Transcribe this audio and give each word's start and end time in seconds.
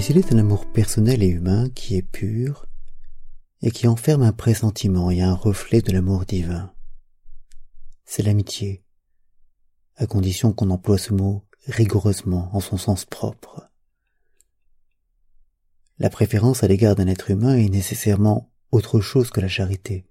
Mais 0.00 0.06
il 0.06 0.16
est 0.16 0.32
un 0.32 0.38
amour 0.38 0.64
personnel 0.72 1.22
et 1.22 1.28
humain 1.28 1.68
qui 1.74 1.96
est 1.96 2.02
pur 2.02 2.64
et 3.60 3.70
qui 3.70 3.86
enferme 3.86 4.22
un 4.22 4.32
pressentiment 4.32 5.10
et 5.10 5.20
un 5.20 5.34
reflet 5.34 5.82
de 5.82 5.92
l'amour 5.92 6.24
divin. 6.24 6.72
C'est 8.06 8.22
l'amitié, 8.22 8.82
à 9.96 10.06
condition 10.06 10.52
qu'on 10.52 10.70
emploie 10.70 10.96
ce 10.96 11.12
mot 11.12 11.44
rigoureusement 11.66 12.48
en 12.54 12.60
son 12.60 12.78
sens 12.78 13.04
propre. 13.04 13.69
La 16.00 16.08
préférence 16.08 16.64
à 16.64 16.66
l'égard 16.66 16.96
d'un 16.96 17.08
être 17.08 17.30
humain 17.30 17.58
est 17.58 17.68
nécessairement 17.68 18.50
autre 18.72 19.00
chose 19.00 19.28
que 19.28 19.40
la 19.42 19.48
charité. 19.48 20.06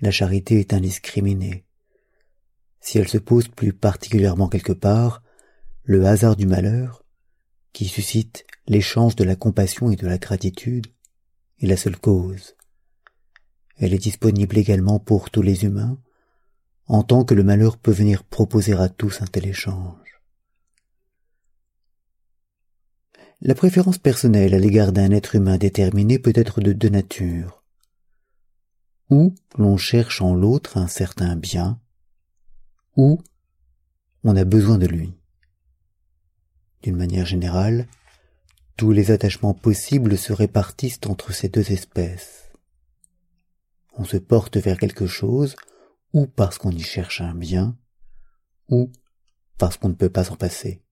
La 0.00 0.10
charité 0.10 0.58
est 0.58 0.74
indiscriminée. 0.74 1.64
Si 2.80 2.98
elle 2.98 3.06
se 3.06 3.18
pose 3.18 3.46
plus 3.46 3.72
particulièrement 3.72 4.48
quelque 4.48 4.72
part, 4.72 5.22
le 5.84 6.04
hasard 6.04 6.34
du 6.34 6.48
malheur, 6.48 7.04
qui 7.72 7.84
suscite 7.84 8.44
l'échange 8.66 9.14
de 9.14 9.22
la 9.22 9.36
compassion 9.36 9.92
et 9.92 9.96
de 9.96 10.08
la 10.08 10.18
gratitude, 10.18 10.88
est 11.60 11.68
la 11.68 11.76
seule 11.76 11.98
cause. 11.98 12.56
Elle 13.76 13.94
est 13.94 13.98
disponible 13.98 14.58
également 14.58 14.98
pour 14.98 15.30
tous 15.30 15.42
les 15.42 15.64
humains, 15.64 16.00
en 16.86 17.04
tant 17.04 17.24
que 17.24 17.34
le 17.34 17.44
malheur 17.44 17.76
peut 17.76 17.92
venir 17.92 18.24
proposer 18.24 18.72
à 18.72 18.88
tous 18.88 19.22
un 19.22 19.26
tel 19.26 19.46
échange. 19.46 20.09
La 23.42 23.54
préférence 23.54 23.96
personnelle 23.96 24.52
à 24.54 24.58
l'égard 24.58 24.92
d'un 24.92 25.10
être 25.12 25.34
humain 25.34 25.56
déterminé 25.56 26.18
peut 26.18 26.32
être 26.34 26.60
de 26.60 26.74
deux 26.74 26.90
natures. 26.90 27.62
Ou 29.08 29.34
l'on 29.56 29.78
cherche 29.78 30.20
en 30.20 30.34
l'autre 30.34 30.76
un 30.76 30.88
certain 30.88 31.36
bien, 31.36 31.80
ou 32.96 33.18
on 34.24 34.36
a 34.36 34.44
besoin 34.44 34.76
de 34.76 34.86
lui. 34.86 35.14
D'une 36.82 36.96
manière 36.96 37.24
générale, 37.24 37.88
tous 38.76 38.92
les 38.92 39.10
attachements 39.10 39.54
possibles 39.54 40.18
se 40.18 40.34
répartissent 40.34 41.00
entre 41.06 41.32
ces 41.32 41.48
deux 41.48 41.72
espèces. 41.72 42.50
On 43.94 44.04
se 44.04 44.18
porte 44.18 44.58
vers 44.58 44.78
quelque 44.78 45.06
chose, 45.06 45.56
ou 46.12 46.26
parce 46.26 46.58
qu'on 46.58 46.72
y 46.72 46.82
cherche 46.82 47.22
un 47.22 47.34
bien, 47.34 47.74
ou 48.68 48.92
parce 49.56 49.78
qu'on 49.78 49.88
ne 49.88 49.94
peut 49.94 50.10
pas 50.10 50.24
s'en 50.24 50.36
passer. 50.36 50.82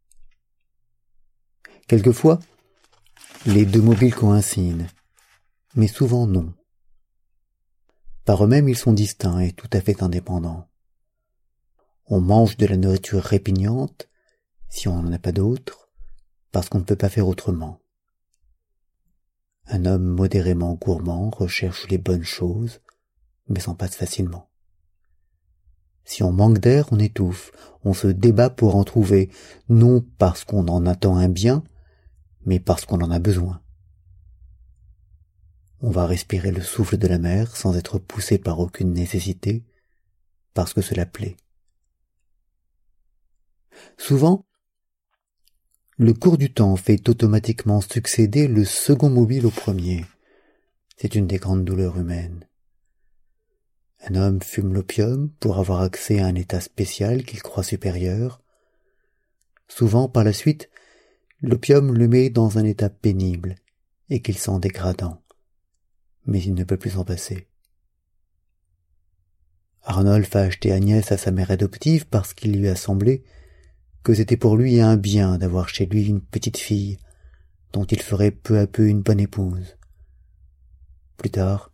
Quelquefois, 1.89 2.39
les 3.47 3.65
deux 3.65 3.81
mobiles 3.81 4.15
coïncident, 4.15 4.85
mais 5.75 5.87
souvent 5.87 6.27
non. 6.27 6.53
Par 8.27 8.45
eux-mêmes, 8.45 8.69
ils 8.69 8.77
sont 8.77 8.93
distincts 8.93 9.41
et 9.41 9.53
tout 9.53 9.71
à 9.73 9.81
fait 9.81 10.03
indépendants. 10.03 10.69
On 12.05 12.21
mange 12.21 12.59
de 12.59 12.67
la 12.67 12.77
nourriture 12.77 13.23
répignante, 13.23 14.11
si 14.69 14.87
on 14.87 15.03
n'en 15.03 15.13
a 15.15 15.19
pas 15.19 15.33
d'autre, 15.33 15.89
parce 16.53 16.69
qu'on 16.69 16.81
ne 16.81 16.85
peut 16.85 16.95
pas 16.95 17.09
faire 17.09 17.27
autrement. 17.27 17.81
Un 19.67 19.87
homme 19.87 20.05
modérément 20.05 20.75
gourmand 20.75 21.31
recherche 21.31 21.89
les 21.89 21.97
bonnes 21.97 22.23
choses, 22.23 22.83
mais 23.49 23.61
s'en 23.61 23.75
passe 23.75 23.97
facilement. 23.97 24.51
Si 26.05 26.23
on 26.23 26.33
manque 26.33 26.59
d'air, 26.59 26.89
on 26.93 26.99
étouffe, 26.99 27.51
on 27.83 27.95
se 27.95 28.09
débat 28.09 28.51
pour 28.51 28.77
en 28.77 28.85
trouver, 28.85 29.31
non 29.71 30.05
parce 30.19 30.45
qu'on 30.45 30.69
en 30.69 30.85
attend 30.85 31.17
un 31.17 31.31
bien, 31.31 31.65
mais 32.49 32.61
parce 32.61 32.87
qu'on 32.87 33.03
en 33.03 33.11
a 33.11 33.19
besoin. 33.19 33.61
On 35.83 35.91
va 35.91 36.07
respirer 36.07 36.51
le 36.51 36.63
souffle 36.63 36.97
de 36.97 37.07
la 37.07 37.19
mer 37.19 37.55
sans 37.55 37.77
être 37.77 37.99
poussé 37.99 38.39
par 38.39 38.59
aucune 38.59 38.95
nécessité, 38.95 39.67
parce 40.55 40.73
que 40.73 40.81
cela 40.81 41.05
plaît. 41.05 41.37
Souvent, 43.99 44.47
le 45.99 46.15
cours 46.15 46.39
du 46.39 46.51
temps 46.51 46.75
fait 46.77 47.07
automatiquement 47.11 47.83
succéder 47.83 48.49
le 48.49 48.65
second 48.65 49.11
mobile 49.11 49.45
au 49.45 49.51
premier. 49.51 50.07
C'est 50.97 51.15
une 51.15 51.27
des 51.27 51.37
grandes 51.37 51.67
douleurs 51.67 51.99
humaines. 51.99 52.49
Un 54.07 54.15
homme 54.15 54.41
fume 54.41 54.73
l'opium 54.73 55.31
pour 55.39 55.59
avoir 55.59 55.83
accès 55.83 56.21
à 56.21 56.27
un 56.27 56.35
état 56.35 56.63
spécial 56.63 57.25
qu'il 57.25 57.43
croit 57.43 57.63
supérieur. 57.63 58.41
Souvent, 59.69 60.09
par 60.09 60.25
la 60.25 60.33
suite, 60.33 60.71
l'opium 61.41 61.95
le 61.95 62.09
met 62.09 62.31
dans 62.31 62.59
un 62.59 62.65
état 62.65 62.91
pénible 62.91 63.55
et 64.11 64.21
qu'il 64.21 64.37
sent 64.37 64.59
dégradant. 64.61 65.23
Mais 66.27 66.43
il 66.43 66.55
ne 66.55 66.65
peut 66.65 66.77
plus 66.77 66.91
s'en 66.91 67.05
passer. 67.05 67.47
Arnolphe 69.83 70.35
a 70.37 70.41
acheté 70.41 70.73
Agnès 70.73 71.13
à 71.13 71.17
sa 71.17 71.31
mère 71.31 71.51
adoptive 71.51 72.07
parce 72.07 72.35
qu'il 72.35 72.59
lui 72.59 72.69
a 72.69 72.77
semblé 72.77 73.25
que 74.03 74.15
c'était 74.15 74.37
pour 74.37 74.57
lui 74.57 74.81
un 74.81 74.97
bien 74.97 75.39
d'avoir 75.39 75.69
chez 75.69 75.87
lui 75.87 76.07
une 76.07 76.21
petite 76.21 76.59
fille 76.59 76.99
dont 77.73 77.85
il 77.85 78.03
ferait 78.03 78.31
peu 78.31 78.59
à 78.59 78.67
peu 78.67 78.89
une 78.89 79.03
bonne 79.03 79.21
épouse. 79.21 79.77
Plus 81.17 81.31
tard, 81.31 81.71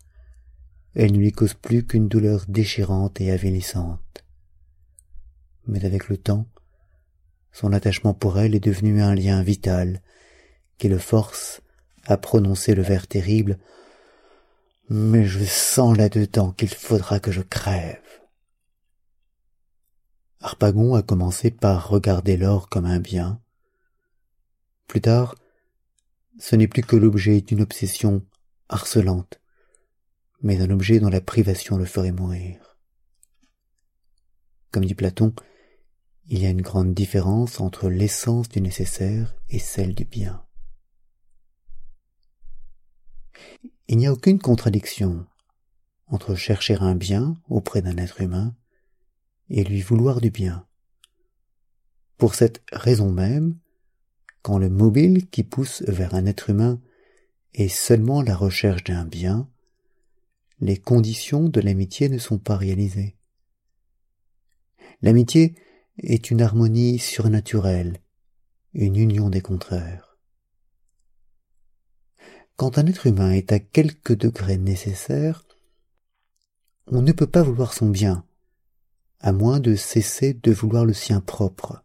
elle 0.94 1.12
ne 1.12 1.18
lui 1.18 1.32
cause 1.32 1.54
plus 1.54 1.84
qu'une 1.84 2.08
douleur 2.08 2.44
déchirante 2.48 3.20
et 3.20 3.30
avilissante. 3.30 4.24
Mais 5.66 5.84
avec 5.84 6.08
le 6.08 6.16
temps, 6.16 6.46
son 7.54 7.72
attachement 7.72 8.12
pour 8.12 8.38
elle 8.38 8.54
est 8.54 8.60
devenu 8.60 9.00
un 9.00 9.14
lien 9.14 9.42
vital 9.42 10.02
qui 10.76 10.88
le 10.88 10.98
force 10.98 11.62
à 12.04 12.18
prononcer 12.18 12.74
le 12.74 12.82
vers 12.82 13.06
terrible 13.06 13.58
Mais 14.90 15.24
je 15.24 15.42
sens 15.42 15.96
là-dedans 15.96 16.52
qu'il 16.52 16.68
faudra 16.68 17.18
que 17.18 17.32
je 17.32 17.40
crève. 17.40 18.02
Harpagon 20.40 20.94
a 20.94 21.02
commencé 21.02 21.50
par 21.50 21.88
regarder 21.88 22.36
l'or 22.36 22.68
comme 22.68 22.84
un 22.84 23.00
bien. 23.00 23.40
Plus 24.86 25.00
tard, 25.00 25.34
ce 26.38 26.56
n'est 26.56 26.68
plus 26.68 26.82
que 26.82 26.96
l'objet 26.96 27.40
d'une 27.40 27.62
obsession 27.62 28.22
harcelante 28.68 29.40
mais 30.44 30.60
un 30.60 30.70
objet 30.70 31.00
dont 31.00 31.08
la 31.08 31.22
privation 31.22 31.78
le 31.78 31.86
ferait 31.86 32.12
mourir. 32.12 32.76
Comme 34.70 34.84
dit 34.84 34.94
Platon, 34.94 35.32
il 36.26 36.42
y 36.42 36.46
a 36.46 36.50
une 36.50 36.62
grande 36.62 36.94
différence 36.94 37.60
entre 37.60 37.88
l'essence 37.88 38.48
du 38.48 38.60
nécessaire 38.60 39.34
et 39.48 39.58
celle 39.58 39.94
du 39.94 40.04
bien. 40.04 40.44
Il 43.88 43.98
n'y 43.98 44.06
a 44.06 44.12
aucune 44.12 44.38
contradiction 44.38 45.26
entre 46.06 46.34
chercher 46.34 46.76
un 46.80 46.94
bien 46.94 47.36
auprès 47.48 47.82
d'un 47.82 47.96
être 47.98 48.20
humain 48.20 48.54
et 49.50 49.64
lui 49.64 49.82
vouloir 49.82 50.20
du 50.20 50.30
bien. 50.30 50.66
Pour 52.16 52.34
cette 52.34 52.62
raison 52.72 53.10
même, 53.10 53.58
quand 54.42 54.58
le 54.58 54.70
mobile 54.70 55.28
qui 55.28 55.42
pousse 55.42 55.82
vers 55.82 56.14
un 56.14 56.26
être 56.26 56.50
humain 56.50 56.80
est 57.52 57.68
seulement 57.68 58.22
la 58.22 58.36
recherche 58.36 58.84
d'un 58.84 59.04
bien, 59.04 59.48
les 60.60 60.76
conditions 60.76 61.48
de 61.48 61.60
l'amitié 61.60 62.08
ne 62.08 62.18
sont 62.18 62.38
pas 62.38 62.56
réalisées. 62.56 63.16
L'amitié 65.02 65.54
est 65.98 66.30
une 66.30 66.42
harmonie 66.42 66.98
surnaturelle, 66.98 67.98
une 68.72 68.96
union 68.96 69.30
des 69.30 69.40
contraires. 69.40 70.18
Quand 72.56 72.78
un 72.78 72.86
être 72.86 73.06
humain 73.06 73.32
est 73.32 73.52
à 73.52 73.58
quelque 73.58 74.12
degré 74.12 74.56
nécessaire, 74.56 75.44
on 76.86 77.02
ne 77.02 77.12
peut 77.12 77.26
pas 77.26 77.42
vouloir 77.42 77.72
son 77.72 77.88
bien, 77.88 78.24
à 79.20 79.32
moins 79.32 79.60
de 79.60 79.74
cesser 79.74 80.34
de 80.34 80.52
vouloir 80.52 80.84
le 80.84 80.92
sien 80.92 81.20
propre. 81.20 81.82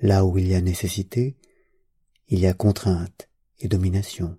Là 0.00 0.24
où 0.24 0.38
il 0.38 0.48
y 0.48 0.54
a 0.54 0.60
nécessité, 0.60 1.36
il 2.28 2.40
y 2.40 2.46
a 2.46 2.54
contrainte 2.54 3.28
et 3.60 3.68
domination 3.68 4.36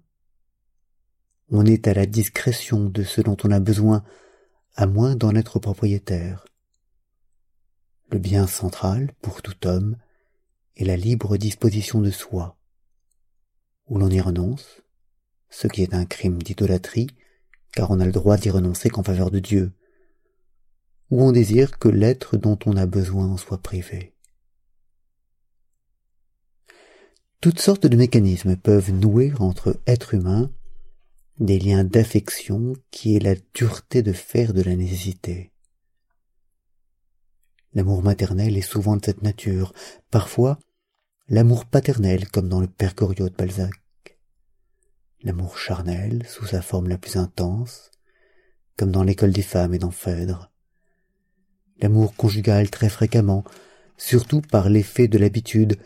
on 1.50 1.66
est 1.66 1.88
à 1.88 1.94
la 1.94 2.06
discrétion 2.06 2.90
de 2.90 3.04
ce 3.04 3.22
dont 3.22 3.38
on 3.44 3.52
a 3.52 3.60
besoin, 3.60 4.04
à 4.76 4.88
moins 4.88 5.16
d'en 5.16 5.36
être 5.36 5.60
propriétaire. 5.60 6.46
Le 8.12 8.20
bien 8.20 8.48
central, 8.48 9.14
pour 9.22 9.42
tout 9.42 9.68
homme, 9.68 9.98
est 10.78 10.86
la 10.86 10.96
libre 10.96 11.38
disposition 11.38 12.02
de 12.02 12.12
soi, 12.12 12.58
où 13.88 13.98
l'on 13.98 14.10
y 14.10 14.22
renonce, 14.22 14.82
ce 15.50 15.68
qui 15.68 15.82
est 15.82 15.94
un 15.94 16.06
crime 16.06 16.42
d'idolâtrie, 16.42 17.08
car 17.72 17.92
on 17.92 18.00
a 18.00 18.06
le 18.06 18.12
droit 18.12 18.38
d'y 18.38 18.50
renoncer 18.50 18.90
qu'en 18.90 19.04
faveur 19.04 19.32
de 19.32 19.40
Dieu, 19.40 19.72
où 21.10 21.24
on 21.24 21.32
désire 21.32 21.78
que 21.80 21.90
l'être 21.90 22.38
dont 22.38 22.60
on 22.66 22.78
a 22.78 22.86
besoin 22.86 23.28
en 23.28 23.38
soit 23.38 23.62
privé. 23.62 24.14
Toutes 27.42 27.60
sortes 27.60 27.86
de 27.86 27.98
mécanismes 27.98 28.56
peuvent 28.56 28.92
nouer 28.92 29.34
entre 29.40 29.80
êtres 29.86 30.14
humains 30.14 30.52
des 31.40 31.60
liens 31.60 31.84
d'affection 31.84 32.74
qui 32.92 33.16
est 33.16 33.20
la 33.20 33.36
dureté 33.54 34.02
de 34.02 34.14
fer 34.14 34.54
de 34.54 34.62
la 34.62 34.76
nécessité. 34.76 35.52
L'amour 37.76 38.02
maternel 38.04 38.56
est 38.56 38.62
souvent 38.62 38.96
de 38.96 39.04
cette 39.04 39.22
nature. 39.22 39.74
Parfois, 40.10 40.58
l'amour 41.28 41.66
paternel 41.66 42.30
comme 42.30 42.48
dans 42.48 42.62
le 42.62 42.68
Père 42.68 42.96
Goriot 42.96 43.28
de 43.28 43.36
Balzac, 43.36 43.74
l'amour 45.22 45.58
charnel 45.58 46.26
sous 46.26 46.46
sa 46.46 46.62
forme 46.62 46.88
la 46.88 46.98
plus 46.98 47.18
intense, 47.18 47.92
comme 48.78 48.92
dans 48.92 49.04
l'école 49.04 49.34
des 49.34 49.42
femmes 49.42 49.74
et 49.74 49.80
dans 49.80 49.92
Phèdre, 49.92 50.52
l'amour 51.82 52.16
conjugal 52.16 52.70
très 52.70 52.90
fréquemment, 52.90 53.44
surtout 53.98 54.40
par 54.40 54.70
l'effet 54.70 55.10
de 55.10 55.18
l'habitude, 55.18 55.78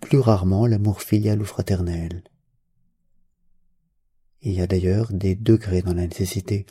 plus 0.00 0.18
rarement 0.18 0.66
l'amour 0.66 1.02
filial 1.02 1.40
ou 1.40 1.44
fraternel. 1.44 2.24
Il 4.40 4.52
y 4.52 4.60
a 4.60 4.66
d'ailleurs 4.66 5.12
des 5.12 5.36
degrés 5.36 5.82
dans 5.82 5.94
la 5.94 6.06
nécessité, 6.08 6.66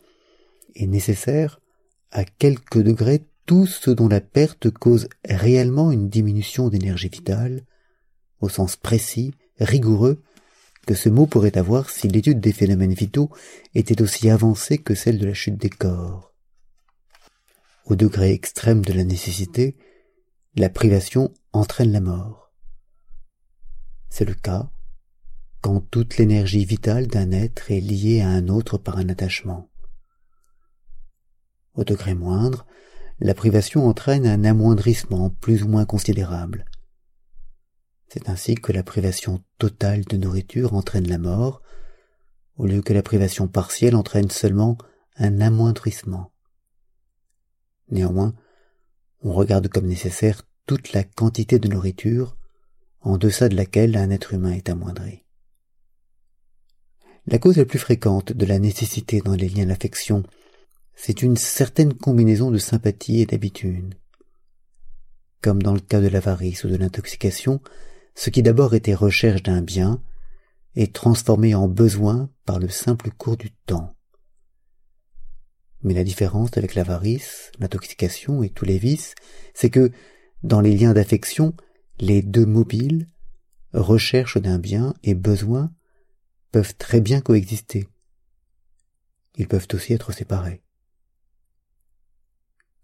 et 0.76 0.86
nécessaire, 0.86 1.62
à 2.12 2.26
quelques 2.26 2.82
degrés, 2.82 3.26
tout 3.48 3.66
ce 3.66 3.90
dont 3.90 4.10
la 4.10 4.22
perte 4.22 4.70
cause 4.70 5.08
réellement 5.26 5.92
une 5.92 6.10
diminution 6.10 6.68
d'énergie 6.68 7.10
vitale, 7.10 7.66
au 8.42 8.50
sens 8.50 8.76
précis, 8.76 9.34
rigoureux, 9.60 10.22
que 10.86 10.94
ce 10.94 11.10
mot 11.10 11.26
pourrait 11.26 11.58
avoir 11.58 11.90
si 11.90 12.10
l'étude 12.10 12.42
des 12.42 12.52
phénomènes 12.52 12.94
vitaux 12.94 13.32
était 13.74 14.02
aussi 14.02 14.30
avancée 14.30 14.78
que 14.78 14.96
celle 14.96 15.18
de 15.18 15.26
la 15.26 15.34
chute 15.34 15.58
des 15.58 15.70
corps. 15.70 16.34
Au 17.86 17.96
degré 17.96 18.32
extrême 18.34 18.84
de 18.84 18.92
la 18.92 19.06
nécessité, 19.06 19.78
la 20.56 20.70
privation 20.70 21.34
entraîne 21.54 21.94
la 21.94 22.02
mort. 22.02 22.52
C'est 24.10 24.26
le 24.26 24.34
cas 24.34 24.70
quand 25.62 25.80
toute 25.80 26.18
l'énergie 26.18 26.66
vitale 26.66 27.08
d'un 27.08 27.32
être 27.32 27.72
est 27.72 27.80
liée 27.80 28.22
à 28.22 28.30
un 28.30 28.50
autre 28.50 28.78
par 28.78 28.98
un 28.98 29.08
attachement. 29.08 29.70
Au 31.76 31.86
degré 31.86 32.14
moindre, 32.14 32.66
la 33.20 33.34
privation 33.34 33.88
entraîne 33.88 34.28
un 34.28 34.44
amoindrissement 34.44 35.30
plus 35.30 35.64
ou 35.64 35.68
moins 35.68 35.86
considérable. 35.86 36.66
C'est 38.08 38.30
ainsi 38.30 38.56
que 38.56 38.72
la 38.72 38.84
privation 38.84 39.44
totale 39.58 40.06
de 40.06 40.18
nourriture 40.18 40.74
entraîne 40.74 41.08
la 41.08 41.18
mort, 41.18 41.62
au 42.56 42.66
lieu 42.66 42.82
que 42.82 42.94
la 42.94 43.04
privation 43.04 43.48
partielle 43.48 43.96
entraîne 43.96 44.30
seulement 44.30 44.78
un 45.18 45.42
amoindrissement. 45.42 46.32
Néanmoins, 47.90 48.34
on 49.22 49.34
regarde 49.34 49.68
comme 49.68 49.88
nécessaire 49.88 50.44
toute 50.66 50.94
la 50.94 51.04
quantité 51.04 51.60
de 51.60 51.68
nourriture 51.68 52.38
en 53.02 53.18
deçà 53.18 53.50
de 53.50 53.56
laquelle 53.56 53.98
un 53.98 54.10
être 54.10 54.34
humain 54.34 54.52
est 54.52 54.70
amoindri. 54.70 55.24
La 57.26 57.40
cause 57.40 57.58
la 57.58 57.66
plus 57.66 57.80
fréquente 57.80 58.32
de 58.32 58.46
la 58.46 58.60
nécessité 58.60 59.22
dans 59.22 59.36
les 59.36 59.50
liens 59.50 59.66
d'affection, 59.66 60.24
c'est 61.00 61.22
une 61.22 61.38
certaine 61.38 61.94
combinaison 61.94 62.50
de 62.50 62.58
sympathie 62.58 63.22
et 63.22 63.28
d'habitude. 63.28 63.94
Comme 65.42 65.62
dans 65.62 65.76
le 65.76 65.80
cas 65.80 66.02
de 66.02 66.08
l'avarice 66.08 66.64
ou 66.64 66.70
de 66.70 66.76
l'intoxication, 66.76 67.62
ce 68.16 68.32
qui 68.32 68.42
d'abord 68.42 68.74
était 68.74 68.96
recherche 68.96 69.44
d'un 69.44 69.62
bien 69.62 70.02
est 70.76 70.94
transformé 70.94 71.54
en 71.54 71.68
besoin 71.68 72.32
par 72.46 72.58
le 72.58 72.68
simple 72.68 73.12
cours 73.12 73.38
du 73.38 73.52
temps. 73.52 73.96
Mais 75.84 75.94
la 75.94 76.04
différence 76.04 76.58
avec 76.58 76.74
l'avarice, 76.74 77.52
l'intoxication 77.60 78.42
et 78.42 78.50
tous 78.50 78.66
les 78.66 78.80
vices, 78.80 79.14
c'est 79.54 79.70
que, 79.70 79.92
dans 80.42 80.62
les 80.62 80.76
liens 80.76 80.94
d'affection, 80.94 81.54
les 82.00 82.24
deux 82.24 82.48
mobiles, 82.48 83.06
recherche 83.72 84.38
d'un 84.40 84.58
bien 84.58 84.96
et 85.04 85.14
besoin, 85.14 85.72
peuvent 86.52 86.76
très 86.76 87.02
bien 87.02 87.22
coexister. 87.22 87.88
Ils 89.36 89.48
peuvent 89.48 89.68
aussi 89.74 89.94
être 89.94 90.12
séparés. 90.12 90.64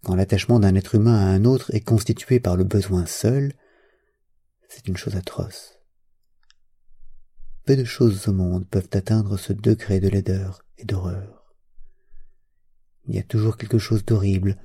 Quand 0.04 0.14
l'attachement 0.14 0.60
d'un 0.60 0.74
être 0.74 0.94
humain 0.94 1.18
à 1.18 1.30
un 1.30 1.46
autre 1.46 1.74
est 1.74 1.80
constitué 1.80 2.38
par 2.38 2.56
le 2.56 2.64
besoin 2.64 3.06
seul, 3.06 3.54
c'est 4.68 4.86
une 4.86 4.98
chose 4.98 5.16
atroce. 5.16 5.78
Peu 7.64 7.74
de 7.74 7.84
choses 7.84 8.28
au 8.28 8.32
monde 8.34 8.68
peuvent 8.68 8.90
atteindre 8.92 9.38
ce 9.38 9.54
degré 9.54 10.00
de 10.00 10.08
laideur 10.08 10.62
et 10.76 10.84
d'horreur. 10.84 11.54
Il 13.06 13.14
y 13.14 13.18
a 13.18 13.22
toujours 13.22 13.56
quelque 13.56 13.78
chose 13.78 14.04
d'horrible 14.04 14.58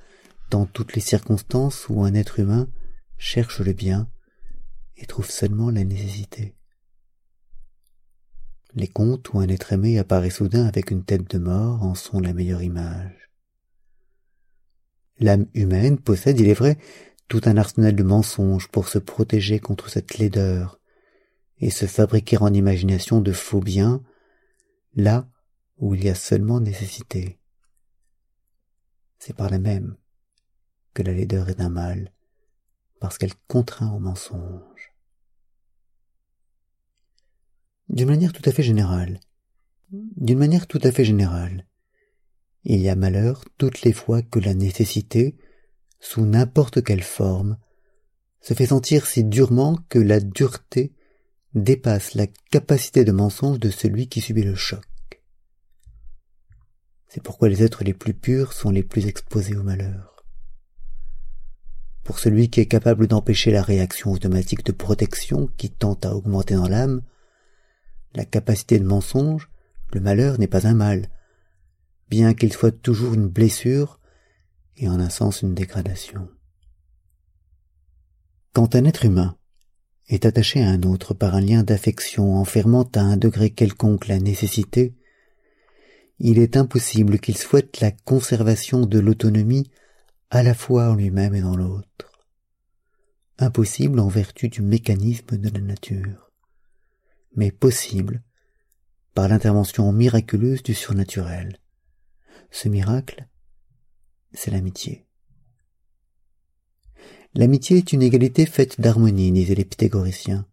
dans 0.50 0.66
toutes 0.66 0.94
les 0.94 1.00
circonstances 1.00 1.88
où 1.88 2.04
un 2.04 2.12
être 2.12 2.38
humain 2.38 2.68
cherche 3.16 3.60
le 3.60 3.72
bien 3.72 4.10
et 4.98 5.06
trouve 5.06 5.30
seulement 5.30 5.70
la 5.70 5.84
nécessité. 5.84 6.54
Les 8.74 8.88
contes 8.88 9.32
où 9.32 9.40
un 9.40 9.48
être 9.48 9.72
aimé 9.72 9.98
apparaît 9.98 10.28
soudain 10.28 10.66
avec 10.66 10.90
une 10.90 11.04
tête 11.04 11.30
de 11.30 11.38
mort 11.38 11.82
en 11.82 11.94
sont 11.94 12.20
la 12.20 12.34
meilleure 12.34 12.62
image. 12.62 13.19
L'âme 15.20 15.46
humaine 15.54 15.98
possède, 15.98 16.40
il 16.40 16.48
est 16.48 16.54
vrai, 16.54 16.78
tout 17.28 17.42
un 17.44 17.56
arsenal 17.56 17.94
de 17.94 18.02
mensonges 18.02 18.68
pour 18.68 18.88
se 18.88 18.98
protéger 18.98 19.60
contre 19.60 19.88
cette 19.88 20.18
laideur 20.18 20.80
et 21.58 21.70
se 21.70 21.86
fabriquer 21.86 22.38
en 22.38 22.52
imagination 22.52 23.20
de 23.20 23.32
faux 23.32 23.60
biens 23.60 24.02
là 24.96 25.28
où 25.78 25.94
il 25.94 26.04
y 26.04 26.08
a 26.08 26.14
seulement 26.14 26.60
nécessité. 26.60 27.38
C'est 29.18 29.36
par 29.36 29.50
là 29.50 29.58
même 29.58 29.96
que 30.94 31.02
la 31.02 31.12
laideur 31.12 31.48
est 31.48 31.60
un 31.60 31.68
mal, 31.68 32.12
parce 32.98 33.18
qu'elle 33.18 33.34
contraint 33.46 33.92
au 33.92 34.00
mensonge. 34.00 34.90
d'une 37.90 38.08
manière 38.08 38.32
tout 38.32 38.48
à 38.48 38.52
fait 38.52 38.62
générale. 38.62 39.20
D'une 39.90 40.38
manière 40.38 40.66
tout 40.66 40.78
à 40.82 40.92
fait 40.92 41.04
générale. 41.04 41.66
Il 42.64 42.80
y 42.80 42.88
a 42.88 42.96
malheur 42.96 43.44
toutes 43.58 43.82
les 43.82 43.92
fois 43.92 44.22
que 44.22 44.38
la 44.38 44.54
nécessité, 44.54 45.36
sous 45.98 46.24
n'importe 46.24 46.82
quelle 46.82 47.02
forme, 47.02 47.56
se 48.40 48.54
fait 48.54 48.66
sentir 48.66 49.06
si 49.06 49.24
durement 49.24 49.78
que 49.88 49.98
la 49.98 50.20
dureté 50.20 50.94
dépasse 51.54 52.14
la 52.14 52.26
capacité 52.50 53.04
de 53.04 53.12
mensonge 53.12 53.58
de 53.58 53.70
celui 53.70 54.08
qui 54.08 54.20
subit 54.20 54.42
le 54.42 54.54
choc. 54.54 54.84
C'est 57.08 57.22
pourquoi 57.22 57.48
les 57.48 57.62
êtres 57.62 57.82
les 57.82 57.94
plus 57.94 58.14
purs 58.14 58.52
sont 58.52 58.70
les 58.70 58.84
plus 58.84 59.06
exposés 59.06 59.56
au 59.56 59.62
malheur. 59.62 60.24
Pour 62.04 62.18
celui 62.18 62.50
qui 62.50 62.60
est 62.60 62.66
capable 62.66 63.06
d'empêcher 63.06 63.50
la 63.50 63.62
réaction 63.62 64.12
automatique 64.12 64.64
de 64.64 64.72
protection 64.72 65.48
qui 65.56 65.70
tente 65.70 66.06
à 66.06 66.14
augmenter 66.14 66.54
dans 66.54 66.68
l'âme, 66.68 67.02
la 68.14 68.24
capacité 68.24 68.78
de 68.78 68.84
mensonge, 68.84 69.50
le 69.92 70.00
malheur 70.00 70.38
n'est 70.38 70.46
pas 70.46 70.66
un 70.66 70.74
mal, 70.74 71.08
bien 72.10 72.34
qu'il 72.34 72.52
soit 72.52 72.72
toujours 72.72 73.14
une 73.14 73.28
blessure 73.28 74.00
et 74.76 74.88
en 74.88 75.00
un 75.00 75.08
sens 75.08 75.42
une 75.42 75.54
dégradation. 75.54 76.28
Quand 78.52 78.74
un 78.74 78.84
être 78.84 79.04
humain 79.04 79.36
est 80.08 80.26
attaché 80.26 80.62
à 80.62 80.68
un 80.68 80.82
autre 80.82 81.14
par 81.14 81.34
un 81.36 81.40
lien 81.40 81.62
d'affection 81.62 82.36
enfermant 82.36 82.88
à 82.96 83.00
un 83.00 83.16
degré 83.16 83.50
quelconque 83.50 84.08
la 84.08 84.18
nécessité, 84.18 84.94
il 86.18 86.38
est 86.38 86.56
impossible 86.56 87.20
qu'il 87.20 87.38
souhaite 87.38 87.80
la 87.80 87.92
conservation 87.92 88.84
de 88.84 88.98
l'autonomie 88.98 89.70
à 90.30 90.42
la 90.42 90.54
fois 90.54 90.90
en 90.90 90.94
lui-même 90.96 91.34
et 91.34 91.40
dans 91.40 91.56
l'autre. 91.56 92.26
Impossible 93.38 94.00
en 94.00 94.08
vertu 94.08 94.48
du 94.48 94.60
mécanisme 94.60 95.38
de 95.38 95.48
la 95.48 95.60
nature 95.60 96.30
mais 97.34 97.50
possible 97.50 98.22
par 99.14 99.28
l'intervention 99.28 99.90
miraculeuse 99.92 100.62
du 100.62 100.74
surnaturel. 100.74 101.58
Ce 102.50 102.68
miracle, 102.68 103.28
c'est 104.32 104.50
l'amitié. 104.50 105.06
L'amitié 107.34 107.78
est 107.78 107.92
une 107.92 108.02
égalité 108.02 108.44
faite 108.44 108.80
d'harmonie, 108.80 109.30
disaient 109.30 109.54
les 109.54 109.64
pythagoriciens. 109.64 110.46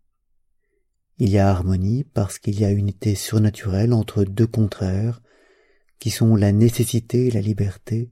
Il 1.18 1.30
y 1.30 1.40
a 1.40 1.50
harmonie 1.50 2.04
parce 2.04 2.38
qu'il 2.38 2.60
y 2.60 2.66
a 2.66 2.72
unité 2.72 3.16
surnaturelle 3.16 3.94
entre 3.94 4.24
deux 4.24 4.46
contraires, 4.46 5.22
qui 5.98 6.12
sont 6.12 6.36
la 6.36 6.52
nécessité 6.52 7.28
et 7.28 7.32
la 7.32 7.42
liberté, 7.42 8.12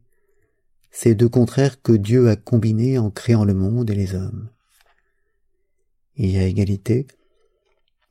ces 0.89 1.13
deux 1.13 1.30
contraires 1.30 1.82
que 1.82 1.92
Dieu 1.92 2.30
a 2.30 2.36
combinés 2.36 2.98
en 2.98 3.12
créant 3.12 3.46
le 3.46 3.54
monde 3.54 3.92
et 3.92 3.96
les 3.96 4.15
hommes. 4.15 4.50
Il 6.15 6.32
y 6.32 6.38
a 6.38 6.48
égalité 6.48 7.06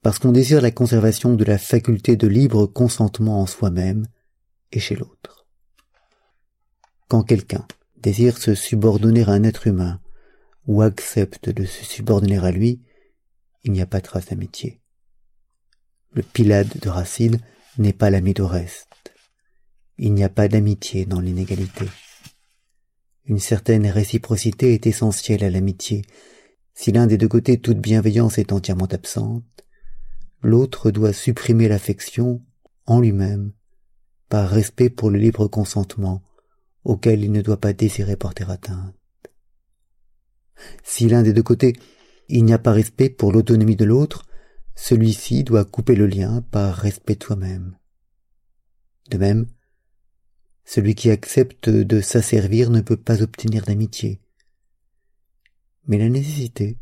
parce 0.03 0.19
qu'on 0.19 0.33
désire 0.33 0.61
la 0.61 0.71
conservation 0.71 1.35
de 1.35 1.45
la 1.45 1.59
faculté 1.59 2.15
de 2.15 2.29
libre 2.29 2.67
consentement 2.67 3.41
en 3.41 3.47
soi-même 3.47 4.07
et 4.71 4.79
chez 4.79 4.95
l'autre. 4.95 5.44
Quand 7.15 7.23
quelqu'un 7.23 7.65
désire 8.03 8.39
se 8.39 8.57
subordonner 8.57 9.23
à 9.23 9.29
un 9.29 9.45
être 9.45 9.69
humain 9.69 10.01
ou 10.67 10.83
accepte 10.83 11.49
de 11.49 11.65
se 11.65 11.85
subordonner 11.85 12.39
à 12.39 12.51
lui, 12.51 12.83
il 13.63 13.71
n'y 13.71 13.81
a 13.81 13.87
pas 13.87 14.01
trace 14.01 14.27
d'amitié. 14.27 14.81
Le 16.11 16.25
Pilade 16.25 16.77
de 16.83 16.89
Racine 16.89 17.39
n'est 17.79 17.93
pas 17.93 18.11
l'ami 18.11 18.35
d'Oreste. 18.35 19.15
Il 19.97 20.13
n'y 20.13 20.25
a 20.25 20.29
pas 20.29 20.49
d'amitié 20.49 21.07
dans 21.07 21.21
l'inégalité. 21.21 21.85
Une 23.27 23.39
certaine 23.39 23.87
réciprocité 23.87 24.75
est 24.75 24.89
essentielle 24.89 25.45
à 25.45 25.51
l'amitié. 25.51 26.03
Si 26.75 26.91
l'un 26.91 27.07
des 27.07 27.17
deux 27.17 27.29
côtés 27.29 27.61
toute 27.61 27.79
bienveillance 27.79 28.39
est 28.39 28.51
entièrement 28.51 28.87
absente, 28.87 29.45
l'autre 30.43 30.91
doit 30.91 31.13
supprimer 31.13 31.69
l'affection 31.69 32.43
en 32.87 32.99
lui-même 32.99 33.53
par 34.29 34.49
respect 34.49 34.91
pour 34.91 35.11
le 35.11 35.21
libre 35.21 35.47
consentement 35.47 36.21
auquel 36.85 37.25
il 37.25 37.33
ne 37.33 37.43
doit 37.43 37.61
pas 37.61 37.73
désirer 37.73 38.17
porter 38.17 38.51
atteinte. 38.51 38.95
Si 40.83 41.09
l'un 41.09 41.23
des 41.23 41.33
deux 41.33 41.43
côtés 41.43 41.75
il 42.29 42.45
n'y 42.45 42.53
a 42.53 42.59
pas 42.59 42.73
respect 42.73 43.11
pour 43.11 43.33
l'autonomie 43.33 43.77
de 43.77 43.85
l'autre, 43.85 44.27
celui-ci 44.75 45.45
doit 45.45 45.65
couper 45.65 45.95
le 45.95 46.07
lien 46.07 46.43
par 46.51 46.75
respect 46.75 47.17
de 47.17 47.25
soi-même. 47.25 47.77
De 49.11 49.19
même, 49.19 49.47
celui 50.65 50.95
qui 50.95 51.11
accepte 51.11 51.69
de 51.69 52.01
s'asservir 52.01 52.71
ne 52.71 52.81
peut 52.81 52.97
pas 52.97 53.23
obtenir 53.23 53.65
d'amitié. 53.65 54.21
Mais 55.87 55.99
la 55.99 56.09
nécessité, 56.09 56.79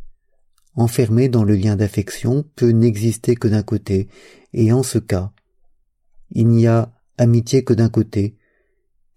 enfermée 0.75 1.29
dans 1.29 1.43
le 1.43 1.57
lien 1.57 1.75
d'affection, 1.75 2.45
peut 2.55 2.71
n'exister 2.71 3.35
que 3.35 3.49
d'un 3.49 3.65
côté, 3.65 4.09
et 4.53 4.73
en 4.73 4.85
ce 4.85 4.99
cas, 4.99 5.33
il 6.31 6.47
n'y 6.47 6.69
a 6.69 6.95
amitié 7.19 7.65
que 7.65 7.75
d'un 7.75 7.89
côté, 7.89 8.37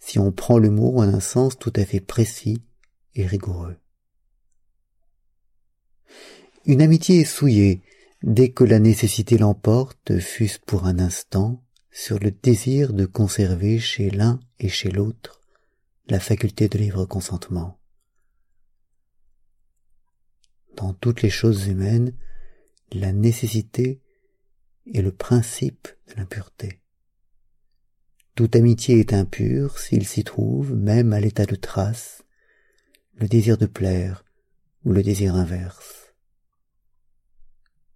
si 0.05 0.19
on 0.19 0.31
prend 0.31 0.59
le 0.59 0.69
mot 0.69 1.00
en 1.00 1.01
un 1.01 1.19
sens 1.19 1.57
tout 1.57 1.74
à 1.75 1.83
fait 1.83 2.00
précis 2.00 2.62
et 3.15 3.25
rigoureux. 3.25 3.75
Une 6.65 6.83
amitié 6.83 7.21
est 7.21 7.25
souillée 7.25 7.81
dès 8.21 8.50
que 8.50 8.63
la 8.63 8.77
nécessité 8.77 9.39
l'emporte, 9.39 10.19
fût-ce 10.19 10.59
pour 10.59 10.85
un 10.85 11.00
instant, 11.00 11.63
sur 11.89 12.19
le 12.19 12.29
désir 12.29 12.93
de 12.93 13.07
conserver 13.07 13.79
chez 13.79 14.12
l'un 14.12 14.39
et 14.59 14.69
chez 14.69 14.91
l'autre 14.91 15.41
la 16.07 16.19
faculté 16.19 16.69
de 16.69 16.77
libre 16.77 17.05
consentement. 17.05 17.79
Dans 20.75 20.93
toutes 20.93 21.24
les 21.24 21.31
choses 21.31 21.65
humaines, 21.65 22.15
la 22.91 23.12
nécessité 23.12 24.03
est 24.93 25.01
le 25.01 25.12
principe 25.12 25.88
de 26.09 26.13
l'impureté. 26.13 26.85
Toute 28.36 28.58
amitié 28.58 29.00
est 29.00 29.13
impure 29.13 29.80
s'il 29.80 30.06
s'y 30.06 30.25
trouve, 30.25 30.75
même 30.75 31.13
à 31.13 31.22
l'état 31.22 31.46
de 31.46 31.56
trace, 31.56 32.25
le 33.13 33.30
désir 33.30 33.58
de 33.58 33.65
plaire 33.65 34.25
ou 34.84 34.92
le 34.92 35.01
désir 35.04 35.36
inverse. 35.36 36.13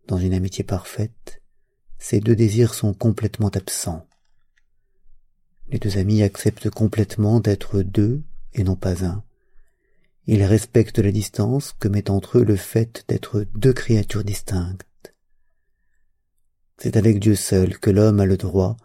Dans 0.08 0.18
une 0.18 0.34
amitié 0.34 0.64
parfaite, 0.64 1.42
ces 1.98 2.22
deux 2.22 2.38
désirs 2.38 2.74
sont 2.74 2.94
complètement 2.94 3.50
absents. 3.50 4.08
Les 5.68 5.78
deux 5.78 5.98
amis 5.98 6.24
acceptent 6.24 6.70
complètement 6.70 7.42
d'être 7.42 7.82
deux 7.82 8.24
et 8.54 8.64
non 8.64 8.78
pas 8.78 9.04
un. 9.06 9.26
Ils 10.26 10.44
respectent 10.44 11.00
la 11.00 11.12
distance 11.12 11.74
que 11.74 11.90
met 11.90 12.10
entre 12.10 12.38
eux 12.38 12.46
le 12.46 12.56
fait 12.56 13.04
d'être 13.10 13.46
deux 13.56 13.74
créatures 13.74 14.24
distinctes. 14.24 15.14
C'est 16.78 16.96
avec 16.96 17.20
Dieu 17.20 17.36
seul 17.36 17.78
que 17.78 17.90
l'homme 17.90 18.22
a 18.22 18.26
le 18.26 18.38
droit 18.38 18.78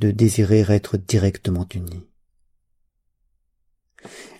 de 0.00 0.10
désirer 0.10 0.64
être 0.68 0.96
directement 0.96 1.66
uni. 1.74 2.06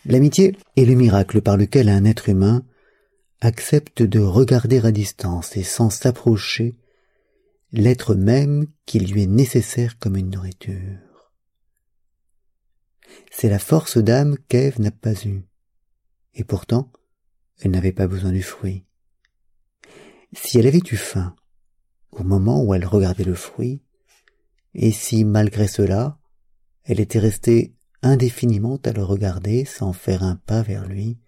L'amitié 0.07 0.57
est 0.77 0.87
le 0.87 0.95
miracle 0.95 1.43
par 1.43 1.57
lequel 1.57 1.91
un 1.91 2.05
être 2.05 2.31
humain 2.31 2.65
accepte 3.43 4.03
de 4.03 4.21
regarder 4.21 4.85
à 4.85 4.91
distance 4.91 5.57
et 5.57 5.63
sans 5.63 5.91
s'approcher 5.91 6.77
l'être 7.73 8.15
même 8.15 8.67
qui 8.87 9.01
lui 9.01 9.23
est 9.23 9.27
nécessaire 9.27 9.99
comme 9.99 10.17
une 10.17 10.31
nourriture. 10.31 11.33
C'est 13.31 13.51
la 13.51 13.59
force 13.59 13.99
d'âme 13.99 14.37
qu'Ève 14.49 14.81
n'a 14.81 14.91
pas 14.91 15.15
eue, 15.27 15.45
et 16.35 16.45
pourtant 16.45 16.91
elle 17.61 17.73
n'avait 17.73 17.93
pas 17.93 18.07
besoin 18.07 18.33
du 18.33 18.43
fruit. 18.43 18.87
Si 20.33 20.59
elle 20.59 20.67
avait 20.67 20.81
eu 20.91 20.97
faim 20.97 21.37
au 22.13 22.23
moment 22.23 22.63
où 22.65 22.73
elle 22.73 22.87
regardait 22.87 23.25
le 23.25 23.35
fruit, 23.35 23.83
et 24.75 24.93
si 24.93 25.25
malgré 25.25 25.67
cela 25.67 26.19
elle 26.85 27.01
était 27.01 27.19
restée 27.19 27.75
indéfiniment 28.03 28.79
à 28.85 28.93
le 28.93 29.03
regarder 29.03 29.65
sans 29.65 29.93
faire 29.93 30.23
un 30.23 30.37
pas 30.37 30.63
vers 30.63 30.87
lui, 30.87 31.19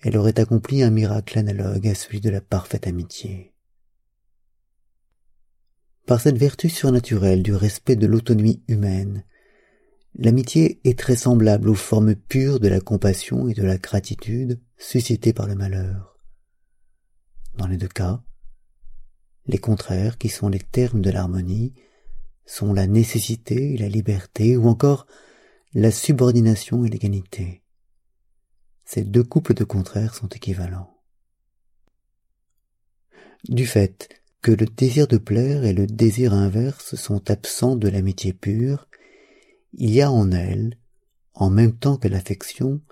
elle 0.00 0.16
aurait 0.16 0.40
accompli 0.40 0.82
un 0.82 0.90
miracle 0.90 1.38
analogue 1.38 1.86
à 1.86 1.94
celui 1.94 2.20
de 2.20 2.30
la 2.30 2.40
parfaite 2.40 2.86
amitié. 2.86 3.54
Par 6.06 6.20
cette 6.20 6.38
vertu 6.38 6.68
surnaturelle 6.68 7.42
du 7.42 7.54
respect 7.54 7.94
de 7.94 8.06
l'autonomie 8.06 8.62
humaine, 8.66 9.24
l'amitié 10.16 10.80
est 10.84 10.98
très 10.98 11.14
semblable 11.14 11.68
aux 11.68 11.74
formes 11.74 12.16
pures 12.16 12.58
de 12.58 12.68
la 12.68 12.80
compassion 12.80 13.48
et 13.48 13.54
de 13.54 13.62
la 13.62 13.78
gratitude 13.78 14.60
suscitées 14.76 15.32
par 15.32 15.46
le 15.46 15.54
malheur. 15.54 16.18
Dans 17.56 17.68
les 17.68 17.76
deux 17.76 17.88
cas, 17.88 18.22
les 19.46 19.58
contraires, 19.58 20.18
qui 20.18 20.28
sont 20.28 20.48
les 20.48 20.60
termes 20.60 21.00
de 21.00 21.10
l'harmonie, 21.10 21.74
sont 22.44 22.72
la 22.72 22.86
nécessité 22.86 23.74
et 23.74 23.76
la 23.76 23.88
liberté, 23.88 24.56
ou 24.56 24.68
encore 24.68 25.06
la 25.74 25.90
subordination 25.90 26.84
et 26.84 26.88
l'égalité. 26.88 27.62
Ces 28.84 29.04
deux 29.04 29.24
couples 29.24 29.54
de 29.54 29.64
contraires 29.64 30.14
sont 30.14 30.28
équivalents. 30.28 30.98
Du 33.48 33.66
fait 33.66 34.22
que 34.42 34.52
le 34.52 34.66
désir 34.66 35.06
de 35.06 35.18
plaire 35.18 35.64
et 35.64 35.72
le 35.72 35.86
désir 35.86 36.34
inverse 36.34 36.96
sont 36.96 37.30
absents 37.30 37.76
de 37.76 37.88
l'amitié 37.88 38.32
pure, 38.32 38.88
il 39.72 39.90
y 39.90 40.02
a 40.02 40.10
en 40.10 40.30
elle, 40.32 40.78
en 41.34 41.48
même 41.48 41.76
temps 41.76 41.96
que 41.96 42.08
l'affection, 42.08 42.82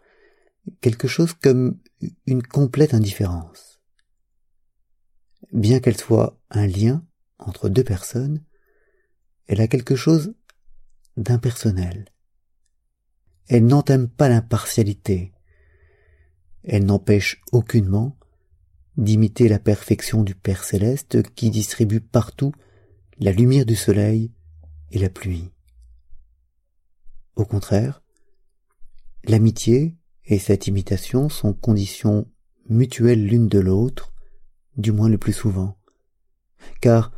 quelque 0.81 1.09
chose 1.09 1.35
comme 1.35 1.79
une 2.27 2.43
complète 2.43 2.95
indifférence. 2.95 3.81
Bien 5.53 5.81
qu'elle 5.81 5.97
soit 5.97 6.39
un 6.51 6.67
lien 6.67 7.05
entre 7.39 7.69
deux 7.69 7.85
personnes, 7.85 8.43
elle 9.51 9.61
a 9.61 9.67
quelque 9.67 9.97
chose 9.97 10.33
d'impersonnel. 11.17 12.05
Elle 13.49 13.67
n'entame 13.67 14.09
pas 14.09 14.29
l'impartialité. 14.29 15.33
Elle 16.63 16.87
n'empêche 16.87 17.43
aucunement 17.51 18.17
d'imiter 18.97 19.49
la 19.49 19.59
perfection 19.59 20.23
du 20.23 20.37
Père 20.37 20.63
céleste 20.63 21.25
qui 21.35 21.51
distribue 21.51 22.01
partout 22.01 22.53
la 23.19 23.33
lumière 23.33 23.67
du 23.67 23.75
soleil 23.75 24.31
et 24.93 25.01
la 25.01 25.11
pluie. 25.11 25.51
Au 27.35 27.45
contraire, 27.45 28.05
l'amitié 29.25 29.97
et 30.27 30.39
cette 30.39 30.69
imitation 30.69 31.29
sont 31.29 31.55
conditions 31.55 32.29
mutuelles 32.69 33.27
l'une 33.27 33.49
de 33.49 33.59
l'autre, 33.59 34.13
du 34.77 34.93
moins 34.93 35.09
le 35.09 35.19
plus 35.19 35.33
souvent. 35.33 35.77
Car, 36.81 37.11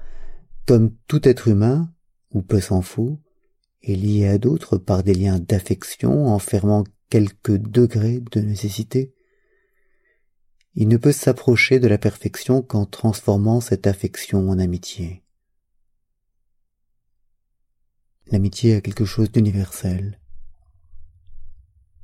comme 0.64 0.96
tout 1.08 1.28
être 1.28 1.48
humain, 1.48 1.91
ou 2.32 2.42
peu 2.42 2.60
s'en 2.60 2.82
faut, 2.82 3.20
est 3.82 3.94
lié 3.94 4.26
à 4.28 4.38
d'autres 4.38 4.78
par 4.78 5.02
des 5.02 5.14
liens 5.14 5.38
d'affection 5.38 6.26
enfermant 6.26 6.84
quelques 7.08 7.56
degrés 7.56 8.22
de 8.32 8.40
nécessité. 8.40 9.12
Il 10.74 10.88
ne 10.88 10.96
peut 10.96 11.12
s'approcher 11.12 11.80
de 11.80 11.88
la 11.88 11.98
perfection 11.98 12.62
qu'en 12.62 12.86
transformant 12.86 13.60
cette 13.60 13.86
affection 13.86 14.48
en 14.48 14.58
amitié. 14.58 15.22
L'amitié 18.30 18.76
a 18.76 18.80
quelque 18.80 19.04
chose 19.04 19.30
d'universel. 19.30 20.18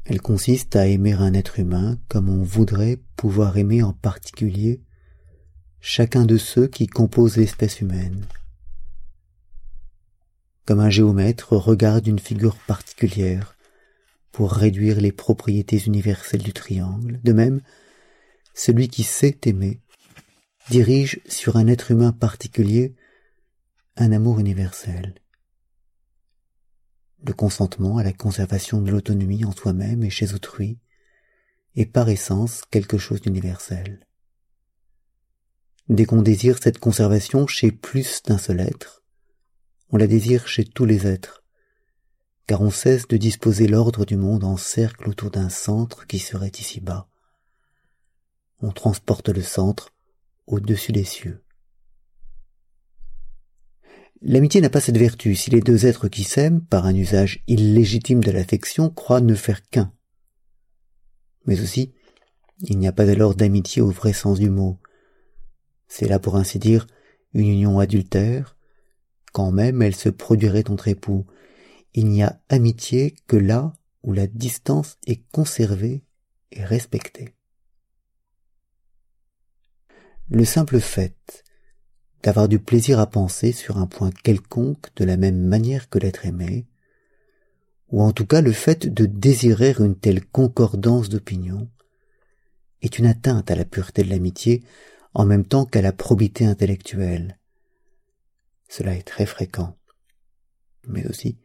Elle 0.05 0.21
consiste 0.21 0.77
à 0.77 0.87
aimer 0.87 1.13
un 1.13 1.33
être 1.33 1.59
humain 1.59 1.99
comme 2.09 2.29
on 2.29 2.43
voudrait 2.43 2.99
pouvoir 3.17 3.57
aimer 3.57 3.83
en 3.83 3.93
particulier 3.93 4.83
chacun 5.81 6.27
de 6.27 6.37
ceux 6.37 6.67
qui 6.67 6.87
composent 6.87 7.37
l'espèce 7.37 7.81
humaine 7.81 8.27
comme 10.69 10.81
un 10.81 10.91
géomètre 10.91 11.57
regarde 11.57 12.07
une 12.07 12.19
figure 12.19 12.55
particulière 12.67 13.57
pour 14.33 14.53
réduire 14.53 15.01
les 15.01 15.13
propriétés 15.13 15.79
universelles 15.87 16.43
du 16.43 16.53
triangle. 16.53 17.19
De 17.25 17.33
même, 17.33 17.63
celui 18.53 18.89
qui 18.89 19.03
sait 19.03 19.39
aimer 19.47 19.81
dirige 20.69 21.21
sur 21.27 21.57
un 21.57 21.69
être 21.69 21.91
humain 21.91 22.13
particulier 22.13 22.95
un 23.97 24.13
amour 24.13 24.41
universel. 24.41 25.15
Le 27.27 27.33
consentement 27.33 27.97
à 27.97 28.03
la 28.03 28.13
conservation 28.13 28.83
de 28.83 28.91
l'autonomie 28.91 29.47
en 29.47 29.53
soi-même 29.53 30.05
et 30.05 30.11
chez 30.11 30.35
autrui 30.35 30.79
est 31.77 31.87
par 31.87 32.11
essence 32.11 32.61
quelque 32.71 32.99
chose 32.99 33.23
d'universel. 33.23 34.07
Dès 35.89 36.05
qu'on 36.05 36.21
désire 36.21 36.59
cette 36.63 36.79
conservation 36.79 37.47
chez 37.47 37.73
plus 37.73 38.21
d'un 38.25 38.37
seul 38.37 38.61
être, 38.61 38.98
on 39.91 39.97
la 39.97 40.07
désire 40.07 40.47
chez 40.49 40.65
tous 40.65 40.85
les 40.85 41.07
êtres, 41.07 41.43
car 42.47 42.61
on 42.61 42.71
cesse 42.71 43.09
de 43.09 43.17
disposer 43.17 43.67
l'ordre 43.67 44.05
du 44.05 44.17
monde 44.17 44.45
en 44.45 44.57
cercle 44.57 45.09
autour 45.09 45.31
d'un 45.31 45.49
centre 45.49 46.07
qui 46.07 46.19
serait 46.19 46.53
ici-bas. 46.59 47.09
On 48.61 48.73
transporte 48.73 49.29
le 49.29 49.43
centre 49.43 49.95
au-dessus 50.47 50.93
des 50.93 51.05
cieux. 51.05 51.43
L'amitié 54.21 54.61
n'a 54.61 54.71
pas 54.71 54.81
cette 54.81 54.99
vertu 54.99 55.37
si 55.37 55.51
les 55.51 55.61
deux 55.61 55.87
êtres 55.87 56.09
qui 56.09 56.25
s'aiment, 56.25 56.61
par 56.61 56.87
un 56.87 56.95
usage 56.95 57.43
illégitime 57.47 58.23
de 58.23 58.33
l'affection, 58.33 58.91
croient 58.91 59.21
ne 59.21 59.35
faire 59.35 59.63
qu'un. 59.69 59.93
Mais 61.47 61.61
aussi, 61.61 61.95
il 62.63 62.79
n'y 62.79 62.89
a 62.89 62.93
pas 62.93 63.09
alors 63.09 63.37
d'amitié 63.37 63.81
au 63.81 63.91
vrai 63.91 64.13
sens 64.13 64.41
du 64.41 64.51
mot. 64.51 64.81
C'est 65.87 66.09
là, 66.09 66.19
pour 66.19 66.37
ainsi 66.37 66.59
dire, 66.59 66.89
une 67.33 67.47
union 67.47 67.79
adultère, 67.79 68.58
quand 69.39 69.53
même 69.53 69.83
elle 69.83 69.95
se 69.95 70.09
produirait 70.09 70.69
entre 70.69 70.89
époux. 70.89 71.25
Il 71.95 72.09
n'y 72.09 72.25
a 72.25 72.41
amitié 72.49 73.15
que 73.29 73.37
là 73.37 73.73
où 74.03 74.13
la 74.13 74.27
distance 74.27 74.99
est 75.07 75.23
conservée 75.31 76.03
et 76.51 76.65
respectée. 76.65 77.37
le 80.31 80.45
simple 80.45 80.81
fait 80.81 81.45
d'avoir 82.25 82.49
du 82.49 82.59
plaisir 82.59 82.99
à 82.99 83.07
penser 83.09 83.53
sur 83.53 83.79
un 83.79 83.87
point 83.87 84.11
quelconque 84.11 84.89
de 84.97 85.05
la 85.05 85.17
même 85.17 85.41
manière 85.41 85.89
que 85.89 86.01
l'être 86.01 86.27
aimé, 86.27 86.67
ou 87.91 88.03
en 88.03 88.13
tout 88.13 88.27
cas 88.27 88.41
le 88.41 88.53
fait 88.53 88.93
de 88.93 89.07
désirer 89.07 89.75
une 89.79 89.97
telle 89.97 90.27
concordance 90.27 91.09
d'opinion, 91.09 91.71
est 92.83 92.99
une 92.99 93.07
atteinte 93.07 93.51
à 93.53 93.55
la 93.55 93.65
pureté 93.65 94.03
de 94.03 94.11
l'amitié 94.11 94.65
en 95.15 95.25
même 95.25 95.47
temps 95.47 95.65
qu'à 95.65 95.81
la 95.81 95.93
probité 95.93 96.45
intellectuelle. 96.45 97.38
Cela 98.69 98.95
est 98.95 99.07
très 99.07 99.27
fréquent, 99.27 99.77
mais 100.87 101.07
aussi 101.07 101.39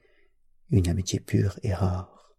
une 0.69 0.89
amitié 0.89 1.19
pure 1.19 1.59
est 1.63 1.73
rare. 1.73 2.35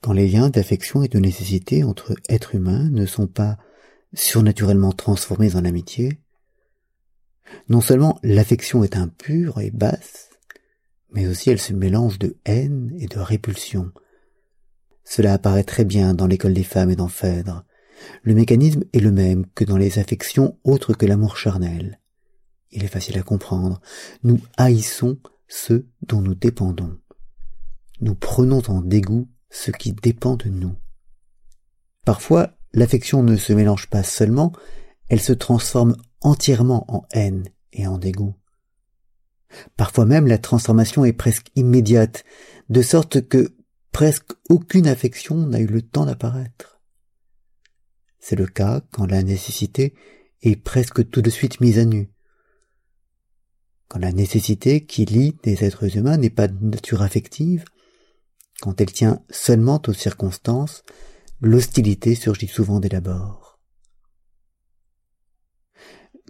Quand 0.00 0.12
les 0.12 0.28
liens 0.28 0.50
d'affection 0.50 1.02
et 1.02 1.08
de 1.08 1.18
nécessité 1.18 1.84
entre 1.84 2.14
êtres 2.28 2.54
humains 2.54 2.88
ne 2.90 3.06
sont 3.06 3.26
pas 3.26 3.58
surnaturellement 4.14 4.92
transformés 4.92 5.56
en 5.56 5.64
amitié, 5.64 6.20
non 7.68 7.80
seulement 7.80 8.18
l'affection 8.22 8.82
est 8.82 8.96
impure 8.96 9.60
et 9.60 9.70
basse, 9.70 10.30
mais 11.12 11.26
aussi 11.26 11.50
elle 11.50 11.60
se 11.60 11.72
mélange 11.72 12.18
de 12.18 12.36
haine 12.44 12.94
et 12.98 13.06
de 13.06 13.18
répulsion. 13.18 13.92
Cela 15.04 15.34
apparaît 15.34 15.64
très 15.64 15.84
bien 15.84 16.14
dans 16.14 16.26
l'école 16.26 16.54
des 16.54 16.64
femmes 16.64 16.90
et 16.90 16.96
dans 16.96 17.08
Phèdre. 17.08 17.64
Le 18.22 18.34
mécanisme 18.34 18.84
est 18.92 19.00
le 19.00 19.12
même 19.12 19.46
que 19.54 19.64
dans 19.64 19.76
les 19.76 19.98
affections 19.98 20.58
autres 20.64 20.94
que 20.94 21.06
l'amour 21.06 21.36
charnel. 21.36 21.99
Il 22.72 22.84
est 22.84 22.88
facile 22.88 23.18
à 23.18 23.22
comprendre. 23.22 23.80
Nous 24.22 24.40
haïssons 24.56 25.18
ceux 25.48 25.88
dont 26.02 26.20
nous 26.20 26.34
dépendons. 26.34 26.98
Nous 28.00 28.14
prenons 28.14 28.62
en 28.68 28.80
dégoût 28.80 29.28
ce 29.50 29.70
qui 29.70 29.92
dépend 29.92 30.36
de 30.36 30.48
nous. 30.48 30.76
Parfois, 32.04 32.56
l'affection 32.72 33.22
ne 33.22 33.36
se 33.36 33.52
mélange 33.52 33.88
pas 33.88 34.02
seulement, 34.02 34.52
elle 35.08 35.20
se 35.20 35.32
transforme 35.32 35.96
entièrement 36.20 36.84
en 36.88 37.04
haine 37.10 37.48
et 37.72 37.86
en 37.86 37.98
dégoût. 37.98 38.34
Parfois 39.76 40.06
même 40.06 40.28
la 40.28 40.38
transformation 40.38 41.04
est 41.04 41.12
presque 41.12 41.50
immédiate, 41.56 42.24
de 42.68 42.82
sorte 42.82 43.26
que 43.26 43.54
presque 43.90 44.30
aucune 44.48 44.86
affection 44.86 45.36
n'a 45.46 45.58
eu 45.58 45.66
le 45.66 45.82
temps 45.82 46.06
d'apparaître. 46.06 46.80
C'est 48.20 48.36
le 48.36 48.46
cas 48.46 48.82
quand 48.92 49.06
la 49.06 49.22
nécessité 49.22 49.94
est 50.42 50.56
presque 50.56 51.08
tout 51.10 51.22
de 51.22 51.30
suite 51.30 51.60
mise 51.60 51.78
à 51.78 51.84
nu. 51.84 52.10
Quand 53.90 53.98
la 53.98 54.12
nécessité 54.12 54.86
qui 54.86 55.04
lie 55.04 55.36
des 55.42 55.64
êtres 55.64 55.96
humains 55.96 56.16
n'est 56.16 56.30
pas 56.30 56.48
de 56.48 56.64
nature 56.64 57.02
affective, 57.02 57.64
quand 58.62 58.80
elle 58.80 58.92
tient 58.92 59.20
seulement 59.28 59.82
aux 59.86 59.92
circonstances, 59.92 60.84
l'hostilité 61.40 62.14
surgit 62.14 62.46
souvent 62.46 62.80
dès 62.80 62.88
l'abord. 62.88 63.58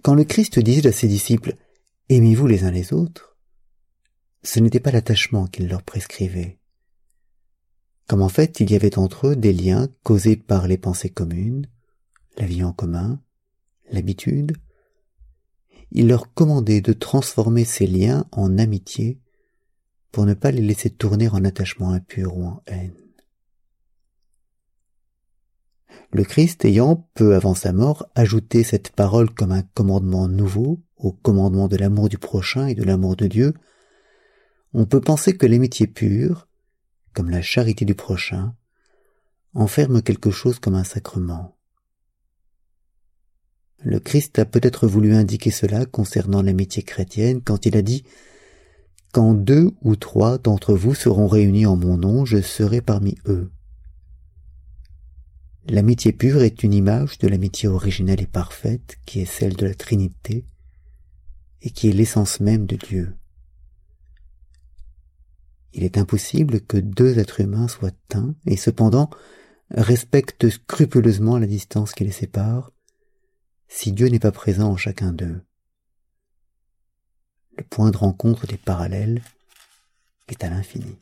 Quand 0.03 0.15
le 0.15 0.23
Christ 0.23 0.57
disait 0.59 0.89
à 0.89 0.91
ses 0.91 1.07
disciples 1.07 1.55
Aimez-vous 2.09 2.47
les 2.47 2.63
uns 2.65 2.71
les 2.71 2.91
autres 2.91 3.31
ce 4.43 4.59
n'était 4.59 4.79
pas 4.79 4.91
l'attachement 4.91 5.45
qu'il 5.45 5.67
leur 5.67 5.83
prescrivait. 5.83 6.59
Comme 8.07 8.21
en 8.21 8.29
fait 8.29 8.59
il 8.59 8.71
y 8.71 8.75
avait 8.75 8.97
entre 8.97 9.27
eux 9.27 9.35
des 9.35 9.53
liens 9.53 9.87
causés 10.03 10.35
par 10.35 10.67
les 10.67 10.77
pensées 10.77 11.11
communes, 11.11 11.67
la 12.37 12.45
vie 12.45 12.63
en 12.63 12.73
commun, 12.73 13.21
l'habitude, 13.91 14.57
il 15.91 16.07
leur 16.07 16.33
commandait 16.33 16.81
de 16.81 16.93
transformer 16.93 17.65
ces 17.65 17.87
liens 17.87 18.25
en 18.31 18.57
amitié 18.57 19.19
pour 20.11 20.25
ne 20.25 20.33
pas 20.33 20.51
les 20.51 20.61
laisser 20.61 20.89
tourner 20.89 21.29
en 21.29 21.43
attachement 21.43 21.91
impur 21.91 22.37
ou 22.37 22.45
en 22.45 22.63
haine. 22.67 22.93
Le 26.13 26.23
Christ 26.23 26.65
ayant, 26.65 27.07
peu 27.13 27.35
avant 27.35 27.55
sa 27.55 27.71
mort, 27.71 28.05
ajouté 28.15 28.63
cette 28.63 28.91
parole 28.91 29.29
comme 29.33 29.51
un 29.51 29.61
commandement 29.61 30.27
nouveau 30.27 30.81
au 30.97 31.11
commandement 31.11 31.67
de 31.67 31.77
l'amour 31.77 32.09
du 32.09 32.17
prochain 32.17 32.67
et 32.67 32.75
de 32.75 32.83
l'amour 32.83 33.15
de 33.15 33.27
Dieu, 33.27 33.53
on 34.73 34.85
peut 34.85 35.01
penser 35.01 35.35
que 35.35 35.45
l'amitié 35.45 35.87
pure, 35.87 36.47
comme 37.13 37.29
la 37.29 37.41
charité 37.41 37.85
du 37.85 37.95
prochain, 37.95 38.55
enferme 39.53 40.01
quelque 40.01 40.31
chose 40.31 40.59
comme 40.59 40.75
un 40.75 40.83
sacrement. 40.83 41.57
Le 43.83 43.99
Christ 43.99 44.37
a 44.37 44.45
peut-être 44.45 44.87
voulu 44.87 45.13
indiquer 45.13 45.49
cela 45.49 45.85
concernant 45.85 46.43
l'amitié 46.43 46.83
chrétienne 46.83 47.41
quand 47.41 47.65
il 47.65 47.75
a 47.75 47.81
dit 47.81 48.03
Quand 49.11 49.33
deux 49.33 49.71
ou 49.81 49.95
trois 49.95 50.37
d'entre 50.37 50.75
vous 50.75 50.93
seront 50.93 51.27
réunis 51.27 51.65
en 51.65 51.75
mon 51.75 51.97
nom, 51.97 52.23
je 52.23 52.41
serai 52.41 52.81
parmi 52.81 53.17
eux. 53.25 53.49
L'amitié 55.67 56.11
pure 56.11 56.41
est 56.41 56.63
une 56.63 56.73
image 56.73 57.17
de 57.17 57.27
l'amitié 57.27 57.69
originelle 57.69 58.21
et 58.21 58.27
parfaite 58.27 58.97
qui 59.05 59.21
est 59.21 59.25
celle 59.25 59.55
de 59.55 59.65
la 59.65 59.75
Trinité 59.75 60.45
et 61.61 61.71
qui 61.71 61.89
est 61.89 61.93
l'essence 61.93 62.39
même 62.39 62.65
de 62.65 62.75
Dieu. 62.75 63.15
Il 65.73 65.83
est 65.83 65.97
impossible 65.97 66.61
que 66.61 66.77
deux 66.77 67.17
êtres 67.17 67.39
humains 67.39 67.67
soient 67.67 67.91
un 68.13 68.35
et 68.45 68.57
cependant 68.57 69.09
respectent 69.71 70.49
scrupuleusement 70.49 71.37
la 71.37 71.47
distance 71.47 71.93
qui 71.93 72.03
les 72.03 72.11
sépare, 72.11 72.71
si 73.73 73.93
Dieu 73.93 74.07
n'est 74.09 74.19
pas 74.19 74.33
présent 74.33 74.69
en 74.69 74.77
chacun 74.77 75.13
d'eux. 75.13 75.41
Le 77.57 77.63
point 77.63 77.89
de 77.89 77.97
rencontre 77.97 78.45
des 78.45 78.57
parallèles 78.57 79.23
est 80.27 80.43
à 80.43 80.49
l'infini. 80.49 80.99